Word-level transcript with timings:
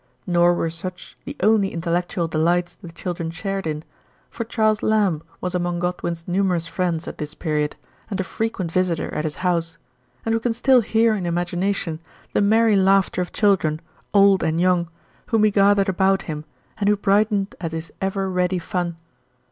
Nor 0.25 0.55
were 0.55 0.71
such 0.71 1.15
the 1.25 1.37
only 1.41 1.71
intellectual 1.71 2.27
delights 2.27 2.73
the 2.73 2.91
children 2.91 3.29
shared 3.29 3.67
in, 3.67 3.83
for 4.31 4.43
Charles 4.43 4.81
Lamb 4.81 5.21
was 5.41 5.53
among 5.53 5.77
Godwin's 5.77 6.27
numerous 6.27 6.65
friends 6.65 7.07
at 7.07 7.19
this 7.19 7.35
period, 7.35 7.75
and 8.09 8.19
a 8.19 8.23
frequent 8.23 8.71
visitor 8.71 9.13
at 9.13 9.25
his 9.25 9.35
house; 9.45 9.77
and 10.25 10.33
we 10.33 10.41
can 10.41 10.53
still 10.53 10.81
hear 10.81 11.13
in 11.13 11.27
imagination 11.27 11.99
the 12.33 12.41
merry 12.41 12.75
laughter 12.75 13.21
of 13.21 13.31
children, 13.31 13.79
old 14.11 14.41
and 14.41 14.59
young, 14.59 14.89
whom 15.27 15.43
he 15.43 15.51
gathered 15.51 15.87
about 15.89 16.23
him, 16.23 16.45
and 16.79 16.89
who 16.89 16.97
brightened 16.97 17.53
at 17.61 17.71
his 17.71 17.93
ever 18.01 18.27
ready 18.27 18.57
fun. 18.57 18.97